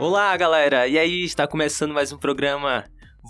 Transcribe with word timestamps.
Olá, 0.00 0.36
galera! 0.36 0.86
E 0.86 0.96
aí, 0.96 1.24
está 1.24 1.44
começando 1.44 1.92
mais 1.92 2.12
um 2.12 2.18
programa 2.18 2.84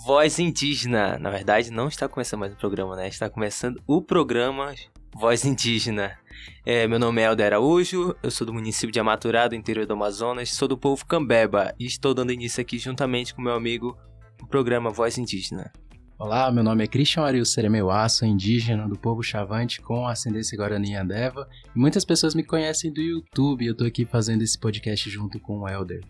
Voz 0.05 0.37
Indígena. 0.37 1.17
Na 1.17 1.31
verdade, 1.31 1.71
não 1.71 1.87
está 1.87 2.07
começando 2.07 2.41
mais 2.41 2.53
um 2.53 2.57
programa, 2.57 2.95
né? 2.95 3.07
Está 3.07 3.27
começando 3.27 3.81
o 3.87 4.03
programa 4.03 4.75
Voz 5.11 5.43
Indígena. 5.45 6.15
É, 6.63 6.87
meu 6.87 6.99
nome 6.99 7.23
é 7.23 7.25
Helder 7.25 7.47
Araújo, 7.47 8.15
eu 8.21 8.29
sou 8.29 8.45
do 8.45 8.53
município 8.53 8.91
de 8.91 8.99
Amaturá, 8.99 9.47
do 9.47 9.55
interior 9.55 9.87
do 9.87 9.93
Amazonas, 9.93 10.53
sou 10.53 10.67
do 10.67 10.77
povo 10.77 11.03
Cambeba 11.07 11.73
e 11.79 11.87
estou 11.87 12.13
dando 12.13 12.31
início 12.31 12.61
aqui 12.61 12.77
juntamente 12.77 13.33
com 13.33 13.41
meu 13.41 13.53
amigo 13.53 13.97
o 14.39 14.45
programa 14.45 14.91
Voz 14.91 15.17
Indígena. 15.17 15.73
Olá, 16.19 16.51
meu 16.51 16.63
nome 16.63 16.83
é 16.83 16.87
Christian 16.87 17.23
Ariel 17.23 17.45
Seremeuá, 17.45 18.07
sou 18.07 18.27
indígena 18.27 18.87
do 18.87 18.95
povo 18.95 19.23
Chavante 19.23 19.81
com 19.81 20.05
ascendência 20.05 20.55
Guarani 20.55 20.91
e 20.91 20.95
Andeva. 20.95 21.49
E 21.75 21.79
muitas 21.79 22.05
pessoas 22.05 22.35
me 22.35 22.43
conhecem 22.43 22.93
do 22.93 23.01
YouTube 23.01 23.65
eu 23.65 23.75
tô 23.75 23.85
aqui 23.85 24.05
fazendo 24.05 24.43
esse 24.43 24.59
podcast 24.59 25.09
junto 25.09 25.39
com 25.39 25.61
o 25.61 25.67
Elder. 25.67 26.01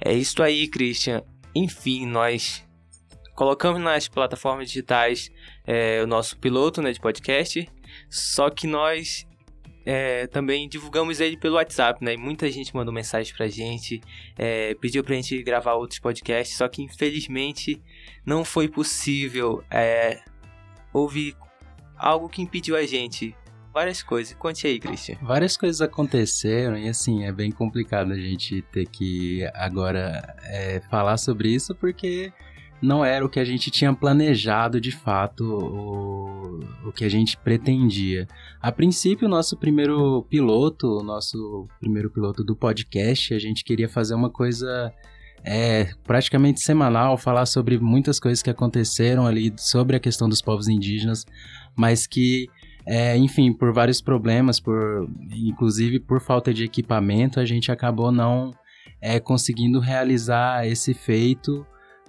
É 0.00 0.12
isso 0.12 0.42
aí, 0.42 0.68
Christian. 0.68 1.22
Enfim, 1.54 2.06
nós 2.06 2.64
colocamos 3.34 3.80
nas 3.80 4.08
plataformas 4.08 4.68
digitais 4.68 5.30
é, 5.66 6.02
o 6.02 6.06
nosso 6.06 6.38
piloto 6.38 6.80
né, 6.80 6.92
de 6.92 7.00
podcast, 7.00 7.68
só 8.08 8.50
que 8.50 8.66
nós 8.66 9.26
é, 9.84 10.26
também 10.26 10.68
divulgamos 10.68 11.20
ele 11.20 11.36
pelo 11.36 11.56
WhatsApp, 11.56 12.02
né? 12.02 12.16
Muita 12.16 12.50
gente 12.50 12.74
mandou 12.74 12.92
mensagem 12.92 13.34
pra 13.34 13.48
gente, 13.48 14.00
é, 14.36 14.74
pediu 14.74 15.04
pra 15.04 15.14
gente 15.14 15.42
gravar 15.42 15.74
outros 15.74 15.98
podcasts, 15.98 16.56
só 16.56 16.66
que 16.68 16.82
infelizmente 16.82 17.82
não 18.24 18.44
foi 18.44 18.68
possível. 18.68 19.62
É, 19.70 20.22
houve 20.92 21.36
algo 21.96 22.28
que 22.28 22.40
impediu 22.40 22.76
a 22.76 22.86
gente. 22.86 23.36
Várias 23.74 24.04
coisas. 24.04 24.32
Conte 24.38 24.68
aí, 24.68 24.78
Christian. 24.78 25.16
Várias 25.20 25.56
coisas 25.56 25.80
aconteceram 25.80 26.78
e 26.78 26.88
assim, 26.88 27.24
é 27.24 27.32
bem 27.32 27.50
complicado 27.50 28.12
a 28.12 28.16
gente 28.16 28.62
ter 28.70 28.86
que 28.86 29.44
agora 29.52 30.36
é, 30.44 30.80
falar 30.88 31.16
sobre 31.16 31.52
isso 31.52 31.74
porque 31.74 32.32
não 32.80 33.04
era 33.04 33.26
o 33.26 33.28
que 33.28 33.40
a 33.40 33.44
gente 33.44 33.72
tinha 33.72 33.92
planejado 33.92 34.80
de 34.80 34.92
fato, 34.92 35.42
o, 35.42 36.88
o 36.88 36.92
que 36.92 37.04
a 37.04 37.08
gente 37.08 37.36
pretendia. 37.36 38.28
A 38.60 38.70
princípio, 38.70 39.26
o 39.26 39.30
nosso 39.30 39.56
primeiro 39.56 40.22
piloto, 40.30 41.00
o 41.00 41.02
nosso 41.02 41.66
primeiro 41.80 42.08
piloto 42.10 42.44
do 42.44 42.54
podcast, 42.54 43.34
a 43.34 43.40
gente 43.40 43.64
queria 43.64 43.88
fazer 43.88 44.14
uma 44.14 44.30
coisa 44.30 44.92
é, 45.44 45.90
praticamente 46.04 46.60
semanal, 46.60 47.18
falar 47.18 47.46
sobre 47.46 47.78
muitas 47.78 48.20
coisas 48.20 48.40
que 48.40 48.50
aconteceram 48.50 49.26
ali 49.26 49.52
sobre 49.58 49.96
a 49.96 50.00
questão 50.00 50.28
dos 50.28 50.40
povos 50.40 50.68
indígenas, 50.68 51.26
mas 51.74 52.06
que 52.06 52.48
é, 52.86 53.16
enfim, 53.16 53.52
por 53.52 53.72
vários 53.72 54.00
problemas, 54.00 54.60
por 54.60 55.08
inclusive 55.32 56.00
por 56.00 56.20
falta 56.20 56.52
de 56.52 56.64
equipamento, 56.64 57.40
a 57.40 57.44
gente 57.44 57.72
acabou 57.72 58.12
não 58.12 58.52
é, 59.00 59.18
conseguindo 59.20 59.80
realizar 59.80 60.66
esse 60.66 60.94
feito 60.94 61.66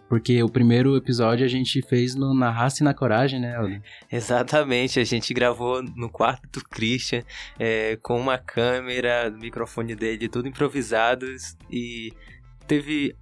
porque 0.07 0.43
o 0.43 0.49
primeiro 0.49 0.95
episódio 0.95 1.45
a 1.45 1.49
gente 1.49 1.81
fez 1.81 2.15
no, 2.15 2.33
na 2.33 2.51
raça 2.51 2.83
e 2.83 2.85
na 2.85 2.93
coragem, 2.93 3.39
né, 3.39 3.55
Aldo? 3.55 3.81
Exatamente, 4.11 4.99
a 4.99 5.03
gente 5.03 5.33
gravou 5.33 5.81
no 5.81 6.09
quarto 6.09 6.59
do 6.59 6.63
Christian, 6.63 7.23
é, 7.57 7.97
com 8.01 8.19
uma 8.19 8.37
câmera, 8.37 9.31
microfone 9.31 9.95
dele, 9.95 10.29
tudo 10.29 10.47
improvisados. 10.47 11.57
E 11.71 12.13
teve 12.67 13.15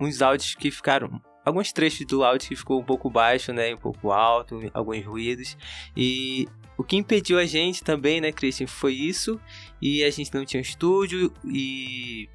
uns 0.00 0.22
áudios 0.22 0.54
que 0.54 0.70
ficaram. 0.70 1.20
Alguns 1.44 1.72
trechos 1.72 2.06
do 2.06 2.24
áudio 2.24 2.48
que 2.48 2.56
ficou 2.56 2.80
um 2.80 2.84
pouco 2.84 3.10
baixo, 3.10 3.52
né? 3.52 3.74
Um 3.74 3.78
pouco 3.78 4.10
alto, 4.10 4.58
alguns 4.72 5.04
ruídos. 5.04 5.56
E 5.94 6.48
o 6.82 6.84
que 6.84 6.96
impediu 6.96 7.38
a 7.38 7.46
gente 7.46 7.84
também, 7.84 8.20
né, 8.20 8.32
Christian, 8.32 8.66
foi 8.66 8.92
isso. 8.92 9.40
E 9.80 10.02
a 10.02 10.10
gente 10.10 10.34
não 10.34 10.44
tinha 10.44 10.58
um 10.58 10.62
estúdio 10.62 11.32
e 11.46 12.28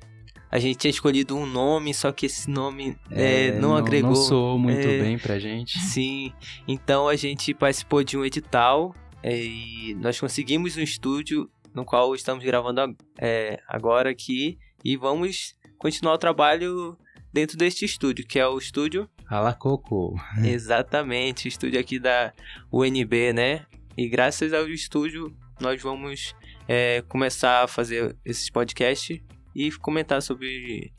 a 0.49 0.57
gente 0.57 0.77
tinha 0.77 0.89
escolhido 0.89 1.35
um 1.35 1.45
nome, 1.45 1.93
só 1.93 2.13
que 2.13 2.25
esse 2.25 2.49
nome 2.49 2.97
é, 3.11 3.47
é, 3.47 3.51
não, 3.51 3.69
não, 3.69 3.75
agregou. 3.75 4.11
Não 4.11 4.15
soou 4.15 4.57
muito 4.57 4.87
é, 4.87 5.01
bem 5.01 5.19
pra 5.19 5.37
gente. 5.37 5.77
Sim, 5.83 6.31
então 6.65 7.09
a 7.09 7.15
gente 7.17 7.53
participou 7.53 8.05
de 8.05 8.17
um 8.17 8.23
edital 8.23 8.95
é, 9.21 9.37
e 9.37 9.93
nós 9.95 10.17
conseguimos 10.17 10.77
um 10.77 10.81
estúdio 10.81 11.49
no 11.73 11.83
qual 11.83 12.15
estamos 12.15 12.43
gravando 12.43 12.95
é, 13.19 13.59
agora 13.67 14.09
aqui 14.09 14.57
e 14.83 14.95
vamos 14.95 15.55
continuar 15.77 16.13
o 16.13 16.17
trabalho 16.17 16.97
dentro 17.33 17.57
deste 17.57 17.83
estúdio, 17.83 18.25
que 18.25 18.39
é 18.39 18.47
o 18.47 18.57
estúdio 18.57 19.09
Alacoco. 19.29 20.15
Exatamente, 20.41 21.49
estúdio 21.49 21.79
aqui 21.79 21.99
da 21.99 22.31
UNB, 22.71 23.33
né? 23.33 23.65
E 23.97 24.07
graças 24.07 24.53
ao 24.53 24.67
estúdio 24.69 25.35
nós 25.59 25.81
vamos 25.81 26.35
é, 26.67 27.03
começar 27.07 27.63
a 27.63 27.67
fazer 27.67 28.15
esses 28.23 28.49
podcasts 28.49 29.19
e 29.55 29.71
comentar 29.71 30.21
sobre. 30.21 30.93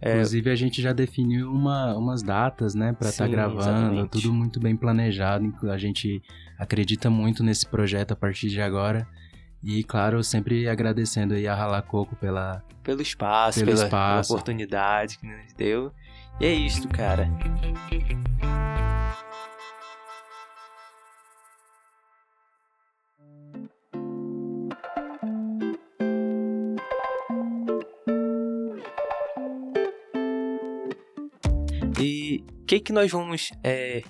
É... 0.00 0.12
Inclusive, 0.12 0.50
a 0.50 0.54
gente 0.54 0.80
já 0.80 0.92
definiu 0.92 1.50
uma, 1.50 1.96
umas 1.96 2.22
datas, 2.22 2.74
né, 2.74 2.92
para 2.92 3.08
estar 3.08 3.24
tá 3.24 3.30
gravando, 3.30 3.60
exatamente. 3.60 4.10
tudo 4.10 4.32
muito 4.32 4.60
bem 4.60 4.76
planejado. 4.76 5.52
A 5.68 5.78
gente 5.78 6.22
acredita 6.58 7.10
muito 7.10 7.42
nesse 7.42 7.66
projeto 7.66 8.12
a 8.12 8.16
partir 8.16 8.48
de 8.48 8.60
agora. 8.60 9.06
E, 9.62 9.82
claro, 9.82 10.22
sempre 10.22 10.68
agradecendo 10.68 11.34
aí 11.34 11.48
a 11.48 11.54
Ralacoco 11.54 12.14
pela... 12.16 12.62
Pelo 12.82 13.00
espaço, 13.00 13.60
pelo 13.60 13.72
pela, 13.72 13.84
espaço. 13.84 14.28
pela 14.28 14.38
oportunidade 14.38 15.18
que 15.18 15.26
nos 15.26 15.54
deu. 15.54 15.90
E 16.38 16.44
é 16.44 16.52
isso, 16.52 16.86
cara. 16.88 17.26
Que 32.80 32.86
que 32.86 32.92
nós 32.92 33.10
vamos. 33.10 33.50
É, 33.62 34.02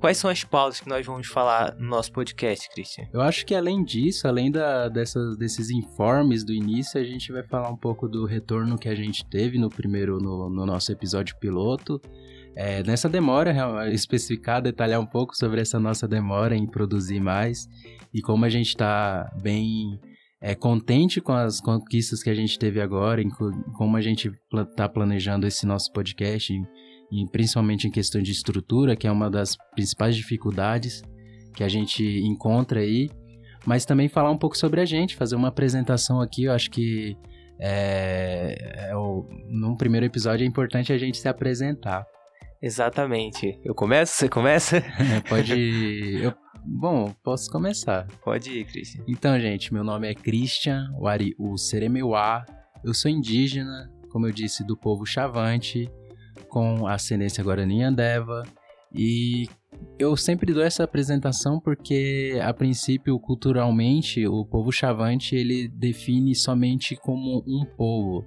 quais 0.00 0.16
são 0.16 0.30
as 0.30 0.44
pausas 0.44 0.80
que 0.80 0.88
nós 0.88 1.04
vamos 1.04 1.26
falar 1.26 1.74
no 1.76 1.88
nosso 1.88 2.12
podcast, 2.12 2.68
Christian? 2.70 3.06
Eu 3.12 3.20
acho 3.20 3.44
que 3.44 3.54
além 3.54 3.84
disso, 3.84 4.26
além 4.26 4.50
da, 4.50 4.88
desses 4.88 5.70
informes 5.70 6.44
do 6.44 6.52
início, 6.52 7.00
a 7.00 7.04
gente 7.04 7.32
vai 7.32 7.42
falar 7.42 7.70
um 7.70 7.76
pouco 7.76 8.08
do 8.08 8.24
retorno 8.24 8.78
que 8.78 8.88
a 8.88 8.94
gente 8.94 9.28
teve 9.28 9.58
no 9.58 9.68
primeiro, 9.68 10.18
no, 10.18 10.48
no 10.48 10.64
nosso 10.64 10.92
episódio 10.92 11.36
piloto. 11.38 12.00
É, 12.56 12.82
nessa 12.82 13.08
demora, 13.08 13.52
especificar, 13.92 14.60
detalhar 14.60 15.00
um 15.00 15.06
pouco 15.06 15.36
sobre 15.36 15.60
essa 15.60 15.78
nossa 15.78 16.08
demora 16.08 16.56
em 16.56 16.66
produzir 16.66 17.20
mais 17.20 17.68
e 18.12 18.20
como 18.20 18.44
a 18.44 18.48
gente 18.48 18.68
está 18.68 19.30
bem 19.40 20.00
é, 20.40 20.54
contente 20.54 21.20
com 21.20 21.32
as 21.32 21.60
conquistas 21.60 22.22
que 22.22 22.30
a 22.30 22.34
gente 22.34 22.58
teve 22.58 22.80
agora, 22.80 23.22
em 23.22 23.28
como 23.76 23.96
a 23.96 24.00
gente 24.00 24.32
está 24.52 24.88
planejando 24.88 25.46
esse 25.46 25.66
nosso 25.66 25.92
podcast 25.92 26.52
e 27.10 27.26
principalmente 27.30 27.86
em 27.86 27.90
questão 27.90 28.20
de 28.20 28.32
estrutura, 28.32 28.96
que 28.96 29.06
é 29.06 29.12
uma 29.12 29.30
das 29.30 29.56
principais 29.74 30.14
dificuldades 30.14 31.02
que 31.54 31.64
a 31.64 31.68
gente 31.68 32.04
encontra 32.20 32.80
aí, 32.80 33.10
mas 33.66 33.84
também 33.84 34.08
falar 34.08 34.30
um 34.30 34.38
pouco 34.38 34.56
sobre 34.56 34.80
a 34.80 34.84
gente, 34.84 35.16
fazer 35.16 35.36
uma 35.36 35.48
apresentação 35.48 36.20
aqui, 36.20 36.44
eu 36.44 36.52
acho 36.52 36.70
que 36.70 37.16
é, 37.60 38.88
é 38.90 38.96
o, 38.96 39.26
num 39.48 39.76
primeiro 39.76 40.06
episódio 40.06 40.44
é 40.44 40.46
importante 40.46 40.92
a 40.92 40.98
gente 40.98 41.18
se 41.18 41.28
apresentar. 41.28 42.06
Exatamente. 42.62 43.58
Eu 43.64 43.74
começo? 43.74 44.14
Você 44.14 44.28
começa? 44.28 44.82
Pode. 45.28 45.54
Eu, 46.22 46.34
bom, 46.64 47.14
posso 47.22 47.50
começar. 47.50 48.06
Pode 48.24 48.50
ir, 48.50 48.64
Christian. 48.64 49.04
Então, 49.06 49.38
gente, 49.38 49.72
meu 49.72 49.84
nome 49.84 50.08
é 50.08 50.14
Christian 50.14 50.88
Wariu 50.98 51.56
Seremeuá. 51.56 52.44
Eu 52.84 52.92
sou 52.92 53.10
indígena, 53.10 53.90
como 54.10 54.26
eu 54.26 54.32
disse, 54.32 54.64
do 54.64 54.76
povo 54.76 55.04
Chavante 55.06 55.90
com 56.48 56.86
ascendência 56.86 57.44
Guarani 57.44 57.82
Andeva. 57.82 58.42
E 58.92 59.46
eu 59.98 60.16
sempre 60.16 60.52
dou 60.52 60.62
essa 60.62 60.84
apresentação 60.84 61.60
porque, 61.60 62.38
a 62.42 62.52
princípio, 62.54 63.18
culturalmente, 63.18 64.26
o 64.26 64.44
povo 64.44 64.72
chavante 64.72 65.36
ele 65.36 65.68
define 65.68 66.34
somente 66.34 66.96
como 66.96 67.44
um 67.46 67.64
povo. 67.76 68.24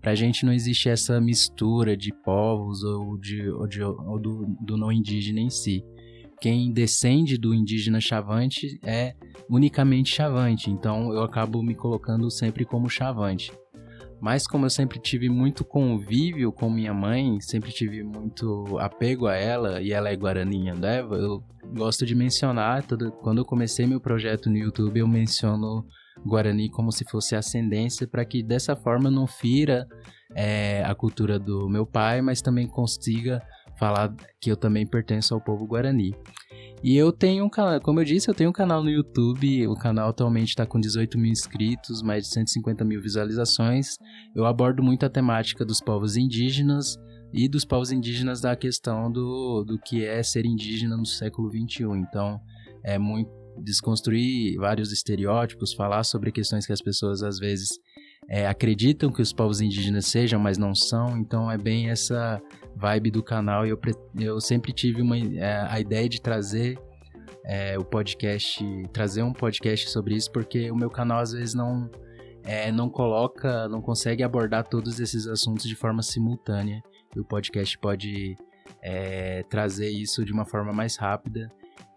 Para 0.00 0.12
a 0.12 0.14
gente 0.14 0.44
não 0.44 0.52
existe 0.52 0.88
essa 0.88 1.20
mistura 1.20 1.96
de 1.96 2.12
povos 2.12 2.84
ou, 2.84 3.18
de, 3.18 3.48
ou, 3.48 3.66
de, 3.66 3.82
ou 3.82 4.20
do, 4.20 4.46
do 4.60 4.76
não 4.76 4.92
indígena 4.92 5.40
em 5.40 5.50
si. 5.50 5.82
Quem 6.40 6.72
descende 6.72 7.38
do 7.38 7.54
indígena 7.54 8.00
chavante 8.00 8.78
é 8.82 9.14
unicamente 9.48 10.14
chavante, 10.14 10.70
então 10.70 11.12
eu 11.12 11.22
acabo 11.22 11.62
me 11.62 11.74
colocando 11.74 12.30
sempre 12.30 12.64
como 12.66 12.90
chavante. 12.90 13.50
Mas 14.20 14.46
como 14.46 14.66
eu 14.66 14.70
sempre 14.70 14.98
tive 14.98 15.28
muito 15.28 15.64
convívio 15.64 16.52
com 16.52 16.70
minha 16.70 16.94
mãe, 16.94 17.40
sempre 17.40 17.70
tive 17.70 18.02
muito 18.02 18.78
apego 18.78 19.26
a 19.26 19.34
ela, 19.34 19.82
e 19.82 19.92
ela 19.92 20.10
é 20.10 20.16
Guarani 20.16 20.70
Andeva, 20.70 21.16
eu 21.16 21.42
gosto 21.74 22.06
de 22.06 22.14
mencionar, 22.14 22.84
quando 23.20 23.38
eu 23.38 23.44
comecei 23.44 23.86
meu 23.86 24.00
projeto 24.00 24.48
no 24.48 24.56
YouTube, 24.56 25.00
eu 25.00 25.08
menciono 25.08 25.84
Guarani 26.24 26.70
como 26.70 26.92
se 26.92 27.04
fosse 27.04 27.34
ascendência, 27.36 28.06
para 28.06 28.24
que 28.24 28.42
dessa 28.42 28.74
forma 28.74 29.10
não 29.10 29.26
fira 29.26 29.86
é, 30.34 30.82
a 30.84 30.94
cultura 30.94 31.38
do 31.38 31.68
meu 31.68 31.84
pai, 31.84 32.20
mas 32.22 32.40
também 32.40 32.66
consiga 32.66 33.42
falar 33.78 34.14
que 34.40 34.50
eu 34.50 34.56
também 34.56 34.86
pertenço 34.86 35.34
ao 35.34 35.40
povo 35.40 35.66
Guarani. 35.66 36.14
E 36.84 36.98
eu 36.98 37.10
tenho 37.10 37.46
um 37.46 37.48
canal, 37.48 37.80
como 37.80 38.00
eu 38.00 38.04
disse, 38.04 38.28
eu 38.28 38.34
tenho 38.34 38.50
um 38.50 38.52
canal 38.52 38.84
no 38.84 38.90
YouTube. 38.90 39.66
O 39.68 39.74
canal 39.74 40.10
atualmente 40.10 40.50
está 40.50 40.66
com 40.66 40.78
18 40.78 41.16
mil 41.16 41.32
inscritos, 41.32 42.02
mais 42.02 42.24
de 42.24 42.34
150 42.34 42.84
mil 42.84 43.00
visualizações. 43.00 43.96
Eu 44.36 44.44
abordo 44.44 44.82
muito 44.82 45.06
a 45.06 45.08
temática 45.08 45.64
dos 45.64 45.80
povos 45.80 46.14
indígenas 46.14 46.98
e 47.32 47.48
dos 47.48 47.64
povos 47.64 47.90
indígenas 47.90 48.42
da 48.42 48.54
questão 48.54 49.10
do, 49.10 49.64
do 49.64 49.78
que 49.78 50.04
é 50.04 50.22
ser 50.22 50.44
indígena 50.44 50.94
no 50.94 51.06
século 51.06 51.50
XXI. 51.50 51.84
Então, 51.96 52.38
é 52.84 52.98
muito 52.98 53.30
desconstruir 53.62 54.58
vários 54.58 54.92
estereótipos, 54.92 55.72
falar 55.72 56.04
sobre 56.04 56.30
questões 56.30 56.66
que 56.66 56.72
as 56.74 56.82
pessoas 56.82 57.22
às 57.22 57.38
vezes 57.38 57.70
é, 58.28 58.46
acreditam 58.46 59.12
que 59.12 59.20
os 59.20 59.32
povos 59.32 59.60
indígenas 59.60 60.06
sejam, 60.06 60.40
mas 60.40 60.58
não 60.58 60.74
são. 60.74 61.18
Então 61.18 61.50
é 61.50 61.58
bem 61.58 61.90
essa 61.90 62.40
vibe 62.76 63.10
do 63.10 63.22
canal. 63.22 63.66
E 63.66 63.70
eu, 63.70 63.80
eu 64.18 64.40
sempre 64.40 64.72
tive 64.72 65.02
uma, 65.02 65.16
é, 65.16 65.66
a 65.68 65.80
ideia 65.80 66.08
de 66.08 66.20
trazer 66.20 66.78
é, 67.44 67.78
o 67.78 67.84
podcast, 67.84 68.64
trazer 68.92 69.22
um 69.22 69.32
podcast 69.32 69.90
sobre 69.90 70.14
isso, 70.14 70.30
porque 70.32 70.70
o 70.70 70.76
meu 70.76 70.90
canal 70.90 71.20
às 71.20 71.32
vezes 71.32 71.54
não, 71.54 71.90
é, 72.42 72.72
não 72.72 72.88
coloca, 72.88 73.68
não 73.68 73.82
consegue 73.82 74.22
abordar 74.22 74.66
todos 74.66 74.98
esses 74.98 75.26
assuntos 75.26 75.66
de 75.66 75.74
forma 75.74 76.02
simultânea. 76.02 76.82
E 77.14 77.20
o 77.20 77.24
podcast 77.24 77.78
pode 77.78 78.36
é, 78.82 79.42
trazer 79.44 79.90
isso 79.90 80.24
de 80.24 80.32
uma 80.32 80.44
forma 80.44 80.72
mais 80.72 80.96
rápida. 80.96 81.48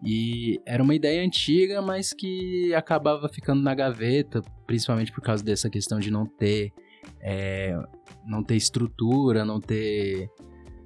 E 0.03 0.61
era 0.65 0.81
uma 0.81 0.93
ideia 0.93 1.25
antiga, 1.25 1.81
mas 1.81 2.13
que 2.13 2.73
acabava 2.73 3.27
ficando 3.27 3.61
na 3.61 3.73
gaveta, 3.73 4.41
principalmente 4.65 5.11
por 5.11 5.21
causa 5.21 5.43
dessa 5.43 5.69
questão 5.69 5.99
de 5.99 6.11
não 6.11 6.25
ter, 6.25 6.71
é, 7.19 7.75
não 8.25 8.43
ter 8.43 8.55
estrutura, 8.55 9.43
não 9.43 9.59
ter, 9.59 10.29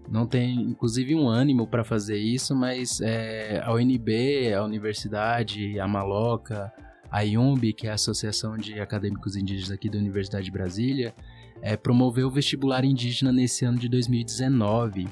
não 0.10 0.26
tem 0.26 0.62
inclusive 0.62 1.14
um 1.14 1.28
ânimo 1.28 1.68
para 1.68 1.84
fazer 1.84 2.18
isso, 2.18 2.56
mas 2.56 3.02
é, 3.02 3.62
a 3.64 3.74
UNB, 3.74 4.54
a 4.54 4.64
universidade, 4.64 5.78
a 5.80 5.88
Maloca, 5.88 6.72
a 7.12 7.26
IUMB, 7.26 7.74
que 7.74 7.88
é 7.88 7.92
a 7.92 7.96
Associação 7.96 8.56
de 8.56 8.80
Acadêmicos 8.80 9.36
Indígenas 9.36 9.72
aqui 9.72 9.90
da 9.90 9.98
Universidade 9.98 10.46
de 10.46 10.52
Brasília, 10.52 11.14
é, 11.62 11.76
promoveu 11.76 12.28
o 12.28 12.32
vestibular 12.32 12.86
indígena 12.86 13.32
nesse 13.34 13.66
ano 13.66 13.78
de 13.78 13.90
2019 13.90 15.10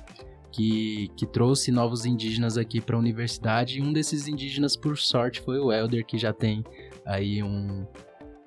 que, 0.52 1.10
que 1.16 1.26
trouxe 1.26 1.72
novos 1.72 2.06
indígenas 2.06 2.58
aqui 2.58 2.82
para 2.82 2.96
a 2.96 3.00
universidade. 3.00 3.80
E 3.80 3.82
um 3.82 3.94
desses 3.94 4.28
indígenas, 4.28 4.76
por 4.76 4.98
sorte, 4.98 5.42
foi 5.42 5.60
o 5.60 5.72
Elder, 5.72 6.06
que 6.06 6.18
já 6.18 6.34
tem 6.34 6.64
aí 7.06 7.44
um, 7.44 7.86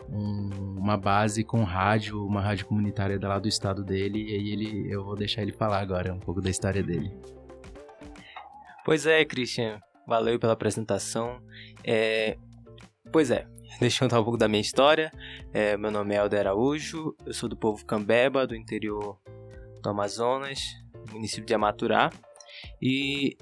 um, 0.08 0.50
uma 0.78 0.96
base 0.96 1.44
com 1.44 1.62
rádio, 1.62 2.24
uma 2.24 2.40
rádio 2.40 2.66
comunitária 2.66 3.18
lá 3.20 3.38
do 3.38 3.48
estado 3.48 3.84
dele. 3.84 4.18
E 4.20 4.52
ele, 4.52 4.92
eu 4.92 5.04
vou 5.04 5.16
deixar 5.16 5.42
ele 5.42 5.52
falar 5.52 5.80
agora 5.80 6.12
um 6.12 6.20
pouco 6.20 6.40
da 6.40 6.50
história 6.50 6.82
dele. 6.82 7.12
Pois 8.84 9.06
é, 9.06 9.24
Christian. 9.24 9.80
Valeu 10.06 10.38
pela 10.38 10.52
apresentação. 10.52 11.40
É... 11.84 12.36
Pois 13.12 13.30
é, 13.30 13.46
deixa 13.78 14.04
eu 14.04 14.08
contar 14.08 14.20
um 14.20 14.24
pouco 14.24 14.38
da 14.38 14.48
minha 14.48 14.60
história. 14.60 15.12
É, 15.52 15.76
meu 15.76 15.90
nome 15.90 16.14
é 16.14 16.18
Elder 16.18 16.40
Araújo, 16.40 17.14
eu 17.24 17.32
sou 17.32 17.48
do 17.48 17.56
povo 17.56 17.84
Cambeba, 17.86 18.46
do 18.46 18.56
interior 18.56 19.18
do 19.80 19.90
Amazonas 19.90 20.60
município 21.10 21.44
de 21.44 21.54
Amaturá. 21.54 22.10
E 22.80 23.36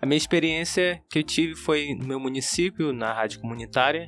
a 0.00 0.06
minha 0.06 0.16
experiência 0.16 1.02
que 1.10 1.18
eu 1.18 1.22
tive 1.22 1.54
foi 1.54 1.94
no 1.94 2.06
meu 2.06 2.20
município, 2.20 2.92
na 2.92 3.12
rádio 3.12 3.40
comunitária, 3.40 4.06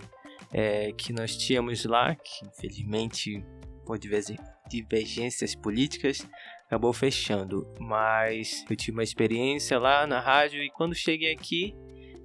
é, 0.53 0.93
que 0.93 1.13
nós 1.13 1.37
tínhamos 1.37 1.85
lá, 1.85 2.15
que 2.15 2.47
infelizmente 2.47 3.45
por 3.85 3.99
divergências 3.99 5.55
políticas 5.55 6.29
acabou 6.67 6.93
fechando. 6.93 7.67
Mas 7.81 8.65
eu 8.71 8.77
tive 8.77 8.93
uma 8.93 9.03
experiência 9.03 9.79
lá 9.79 10.07
na 10.07 10.21
rádio 10.21 10.63
e 10.63 10.71
quando 10.71 10.95
cheguei 10.95 11.33
aqui 11.33 11.75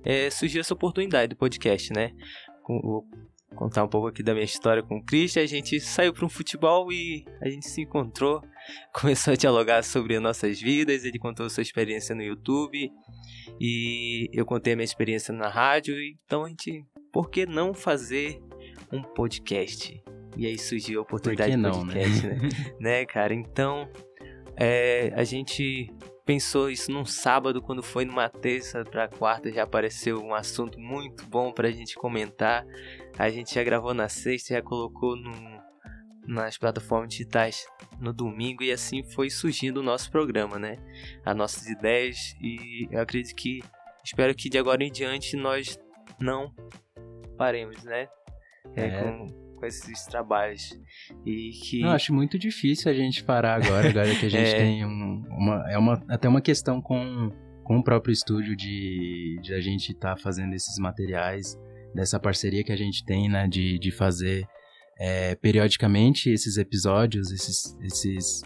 é, 0.03 0.29
surgiu 0.29 0.61
essa 0.61 0.73
oportunidade 0.73 1.29
do 1.29 1.35
podcast, 1.35 1.91
né? 1.91 2.11
Contar 3.55 3.83
um 3.83 3.87
pouco 3.87 4.07
aqui 4.07 4.21
da 4.21 4.33
minha 4.33 4.45
história 4.45 4.83
com 4.83 4.97
o 4.97 5.03
Christian. 5.03 5.43
A 5.43 5.47
gente 5.47 5.79
saiu 5.79 6.13
para 6.13 6.25
um 6.25 6.29
futebol 6.29 6.91
e 6.91 7.25
a 7.41 7.49
gente 7.49 7.67
se 7.67 7.81
encontrou, 7.81 8.41
começou 8.93 9.33
a 9.33 9.35
dialogar 9.35 9.83
sobre 9.83 10.15
as 10.15 10.21
nossas 10.21 10.61
vidas. 10.61 11.05
Ele 11.05 11.17
contou 11.17 11.49
sua 11.49 11.63
experiência 11.63 12.13
no 12.13 12.21
YouTube 12.21 12.91
e 13.59 14.29
eu 14.33 14.45
contei 14.45 14.73
a 14.73 14.75
minha 14.75 14.85
experiência 14.85 15.33
na 15.33 15.47
rádio. 15.47 15.95
Então 16.25 16.43
a 16.43 16.49
gente, 16.49 16.85
por 17.11 17.29
que 17.29 17.45
não 17.45 17.73
fazer 17.73 18.39
um 18.91 19.01
podcast? 19.01 20.03
E 20.37 20.45
aí 20.45 20.59
surgiu 20.59 20.99
a 20.99 21.03
oportunidade 21.03 21.55
do 21.55 21.71
podcast, 21.71 22.27
né? 22.27 22.35
né? 22.35 22.49
né, 22.79 23.05
cara? 23.05 23.33
Então 23.33 23.89
é, 24.57 25.11
a 25.15 25.23
gente 25.23 25.89
pensou 26.25 26.69
isso 26.69 26.91
num 26.91 27.05
sábado, 27.05 27.61
quando 27.61 27.83
foi 27.83 28.03
numa 28.03 28.27
terça 28.27 28.83
para 28.83 29.07
quarta, 29.07 29.51
já 29.51 29.63
apareceu 29.63 30.19
um 30.19 30.33
assunto 30.33 30.79
muito 30.79 31.25
bom 31.27 31.51
para 31.51 31.67
a 31.67 31.71
gente 31.71 31.95
comentar. 31.95 32.65
A 33.17 33.29
gente 33.29 33.53
já 33.53 33.63
gravou 33.63 33.93
na 33.93 34.09
sexta, 34.09 34.55
já 34.55 34.61
colocou 34.61 35.15
no, 35.15 35.31
nas 36.27 36.57
plataformas 36.57 37.09
digitais 37.09 37.65
no 37.99 38.11
domingo 38.11 38.63
e 38.63 38.71
assim 38.71 39.03
foi 39.03 39.29
surgindo 39.29 39.77
o 39.77 39.83
nosso 39.83 40.11
programa, 40.11 40.57
né? 40.57 40.77
As 41.23 41.35
nossas 41.35 41.67
ideias 41.67 42.35
e 42.41 42.87
eu 42.91 42.99
acredito 42.99 43.35
que, 43.35 43.61
espero 44.03 44.33
que 44.33 44.49
de 44.49 44.57
agora 44.57 44.83
em 44.83 44.91
diante 44.91 45.37
nós 45.37 45.79
não 46.19 46.53
paremos, 47.37 47.83
né? 47.83 48.07
É, 48.75 48.87
é. 48.87 49.03
Com, 49.03 49.44
com 49.55 49.65
esses 49.65 50.05
trabalhos. 50.05 50.79
E 51.25 51.51
que. 51.51 51.81
Eu 51.81 51.89
acho 51.89 52.13
muito 52.13 52.37
difícil 52.37 52.91
a 52.91 52.93
gente 52.93 53.23
parar 53.23 53.55
agora, 53.55 53.89
agora 53.89 54.15
que 54.15 54.25
a 54.25 54.29
gente 54.29 54.49
é. 54.49 54.57
tem 54.57 54.85
um, 54.85 55.23
uma. 55.29 55.71
É 55.71 55.77
uma, 55.77 56.03
até 56.07 56.27
uma 56.27 56.41
questão 56.41 56.81
com, 56.81 57.31
com 57.63 57.77
o 57.77 57.83
próprio 57.83 58.11
estúdio 58.11 58.55
de, 58.55 59.39
de 59.41 59.53
a 59.53 59.61
gente 59.61 59.91
estar 59.91 60.15
tá 60.15 60.21
fazendo 60.21 60.53
esses 60.53 60.77
materiais, 60.77 61.57
dessa 61.93 62.19
parceria 62.19 62.63
que 62.63 62.71
a 62.71 62.77
gente 62.77 63.03
tem, 63.05 63.29
né? 63.29 63.47
De, 63.47 63.79
de 63.79 63.91
fazer 63.91 64.47
é, 64.99 65.35
periodicamente 65.35 66.29
esses 66.29 66.57
episódios, 66.57 67.31
esses. 67.31 67.77
esses 67.81 68.41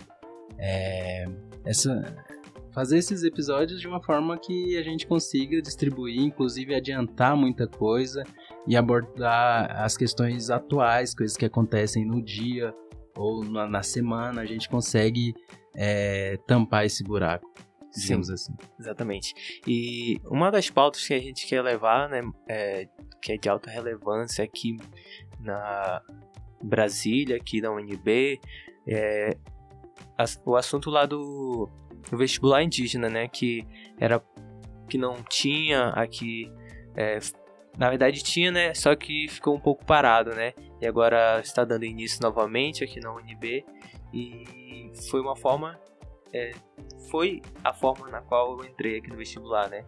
é, 0.58 1.26
essa, 1.66 2.26
fazer 2.74 2.98
esses 2.98 3.24
episódios 3.24 3.82
de 3.82 3.88
uma 3.88 4.02
forma 4.02 4.38
que 4.38 4.78
a 4.78 4.84
gente 4.84 5.08
consiga 5.08 5.62
distribuir, 5.62 6.22
inclusive 6.22 6.74
adiantar 6.76 7.36
muita 7.36 7.68
coisa 7.68 8.24
e 8.70 8.78
abordar 8.78 9.84
as 9.84 9.98
questões 9.98 10.52
atuais, 10.52 11.16
coisas 11.16 11.36
que 11.36 11.44
acontecem 11.44 12.06
no 12.06 12.22
dia 12.22 12.72
ou 13.18 13.44
na, 13.44 13.68
na 13.68 13.82
semana, 13.82 14.42
a 14.42 14.46
gente 14.46 14.70
consegue 14.70 15.34
é, 15.76 16.38
tampar 16.46 16.86
esse 16.86 17.04
buraco. 17.04 17.52
Digamos 17.98 18.28
Sim, 18.28 18.34
assim. 18.34 18.54
Exatamente. 18.80 19.62
E 19.66 20.22
uma 20.24 20.52
das 20.52 20.70
pautas 20.70 21.06
que 21.06 21.16
a 21.16 21.20
gente 21.20 21.48
quer 21.48 21.64
levar, 21.64 22.08
né, 22.10 22.22
é, 22.48 22.88
que 23.20 23.32
é 23.32 23.38
de 23.38 23.50
alta 23.50 23.72
relevância 23.72 24.44
aqui 24.46 24.78
na 25.40 26.04
Brasília, 26.64 27.38
aqui 27.38 27.62
na 27.62 27.72
UNB, 27.72 28.40
é 28.88 29.36
o 30.46 30.56
assunto 30.56 30.92
lá 30.92 31.08
do 31.08 31.68
o 32.12 32.18
vestibular 32.18 32.62
indígena, 32.62 33.10
né? 33.10 33.28
Que 33.28 33.66
era 34.00 34.24
que 34.88 34.98
não 34.98 35.16
tinha 35.24 35.90
aqui. 35.90 36.52
É, 36.96 37.20
na 37.78 37.90
verdade 37.90 38.24
tinha, 38.24 38.52
né? 38.52 38.74
Só 38.74 38.96
que 38.96 39.28
ficou 39.28 39.56
um 39.56 39.60
pouco 39.60 39.86
parado, 39.86 40.32
né? 40.32 40.54
E 40.82 40.88
agora 40.88 41.40
está 41.42 41.64
dando 41.64 41.86
início 41.86 42.22
novamente 42.22 42.84
aqui 42.84 43.00
na 43.00 43.14
UNB. 43.14 43.66
E 44.14 44.92
foi 45.10 45.22
uma 45.22 45.36
forma. 45.36 45.80
É, 46.32 46.52
foi 47.10 47.42
a 47.64 47.74
forma 47.74 48.08
na 48.10 48.22
qual 48.22 48.60
eu 48.60 48.66
entrei 48.66 48.98
aqui 48.98 49.10
no 49.10 49.18
vestibular, 49.18 49.70
né? 49.70 49.84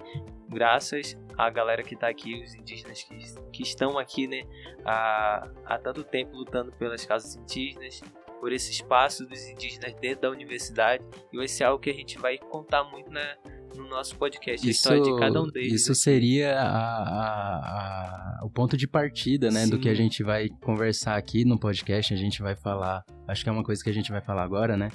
Graças 0.50 1.18
à 1.38 1.50
galera 1.50 1.84
que 1.84 1.94
está 1.94 2.08
aqui, 2.08 2.42
os 2.44 2.56
indígenas 2.56 3.04
que, 3.04 3.18
que 3.52 3.64
estão 3.64 3.98
aqui, 3.98 4.28
né? 4.28 4.44
Há, 4.84 5.48
há 5.66 5.78
tanto 5.78 6.04
tempo 6.04 6.36
lutando 6.36 6.72
pelas 6.74 7.06
causas 7.06 7.36
indígenas, 7.36 8.02
por 8.42 8.52
esse 8.52 8.72
espaço 8.72 9.24
dos 9.28 9.48
indígenas 9.48 9.94
dentro 10.02 10.22
da 10.22 10.32
universidade 10.32 11.06
e 11.32 11.38
vai 11.38 11.48
ser 11.48 11.64
algo 11.64 11.80
que 11.80 11.92
a 11.92 11.94
gente 11.94 12.18
vai 12.18 12.40
contar 12.40 12.84
muito 12.86 13.12
na, 13.12 13.38
no 13.76 13.88
nosso 13.88 14.16
podcast, 14.16 14.68
isso, 14.68 14.92
a 14.92 14.96
história 14.96 15.14
de 15.14 15.20
cada 15.20 15.42
um 15.42 15.48
deles. 15.48 15.82
Isso 15.82 15.96
seria 15.96 16.60
a, 16.60 16.68
a, 16.68 18.40
a, 18.40 18.46
o 18.46 18.50
ponto 18.50 18.76
de 18.76 18.88
partida, 18.88 19.50
né, 19.50 19.66
Sim. 19.66 19.72
do 19.72 19.80
que 19.80 19.90
a 19.90 19.94
gente 19.94 20.24
vai 20.24 20.50
conversar 20.62 21.16
aqui 21.16 21.46
no 21.46 21.60
podcast, 21.60 22.14
a 22.14 22.18
gente 22.18 22.42
vai 22.42 22.56
falar, 22.56 23.04
acho 23.28 23.44
que 23.44 23.50
é 23.50 23.52
uma 23.52 23.64
coisa 23.64 23.84
que 23.84 23.90
a 23.90 23.94
gente 23.94 24.12
vai 24.12 24.22
falar 24.22 24.44
agora, 24.44 24.76
né, 24.76 24.90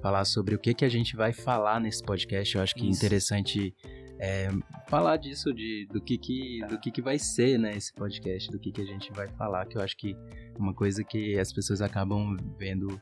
falar 0.00 0.24
sobre 0.24 0.54
o 0.54 0.58
que, 0.58 0.74
que 0.74 0.84
a 0.84 0.88
gente 0.88 1.16
vai 1.16 1.32
falar 1.32 1.80
nesse 1.80 2.02
podcast, 2.02 2.56
eu 2.56 2.62
acho 2.62 2.74
que 2.74 2.86
é 2.86 2.90
interessante 2.90 3.74
é, 4.18 4.48
falar 4.88 5.16
disso, 5.16 5.52
de, 5.52 5.86
do, 5.92 6.00
que, 6.00 6.16
que, 6.16 6.60
do 6.68 6.78
que, 6.78 6.90
que 6.90 7.02
vai 7.02 7.18
ser 7.18 7.58
né, 7.58 7.76
esse 7.76 7.92
podcast, 7.92 8.50
do 8.50 8.58
que, 8.58 8.72
que 8.72 8.80
a 8.80 8.86
gente 8.86 9.12
vai 9.12 9.28
falar, 9.28 9.66
que 9.66 9.76
eu 9.76 9.82
acho 9.82 9.96
que 9.96 10.12
é 10.14 10.58
uma 10.58 10.74
coisa 10.74 11.04
que 11.04 11.38
as 11.38 11.52
pessoas 11.52 11.82
acabam 11.82 12.36
vendo 12.58 12.98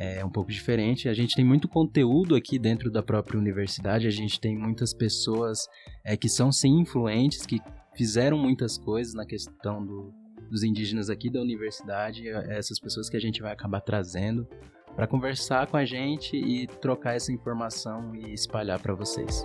é 0.00 0.24
um 0.24 0.30
pouco 0.30 0.50
diferente. 0.50 1.10
A 1.10 1.14
gente 1.14 1.36
tem 1.36 1.44
muito 1.44 1.68
conteúdo 1.68 2.34
aqui 2.34 2.58
dentro 2.58 2.90
da 2.90 3.02
própria 3.02 3.38
universidade, 3.38 4.06
a 4.06 4.10
gente 4.10 4.40
tem 4.40 4.56
muitas 4.56 4.94
pessoas 4.94 5.68
é, 6.02 6.16
que 6.16 6.28
são 6.28 6.50
sim 6.50 6.80
influentes, 6.80 7.44
que 7.44 7.60
fizeram 7.94 8.38
muitas 8.38 8.78
coisas 8.78 9.12
na 9.12 9.26
questão 9.26 9.84
do, 9.84 10.10
dos 10.50 10.62
indígenas 10.62 11.10
aqui 11.10 11.30
da 11.30 11.40
universidade, 11.40 12.26
é 12.26 12.58
essas 12.58 12.80
pessoas 12.80 13.10
que 13.10 13.16
a 13.16 13.20
gente 13.20 13.42
vai 13.42 13.52
acabar 13.52 13.82
trazendo 13.82 14.48
para 14.96 15.06
conversar 15.06 15.66
com 15.66 15.76
a 15.76 15.84
gente 15.84 16.34
e 16.34 16.66
trocar 16.66 17.14
essa 17.14 17.30
informação 17.30 18.14
e 18.16 18.32
espalhar 18.32 18.80
para 18.80 18.94
vocês. 18.94 19.44